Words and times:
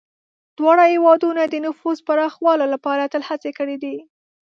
دواړه 0.57 0.83
هېوادونه 0.93 1.41
د 1.47 1.55
نفوذ 1.65 1.97
پراخولو 2.07 2.65
لپاره 2.73 3.03
تل 3.13 3.21
هڅې 3.29 3.51
کړي 3.59 3.75
دي. 3.83 3.97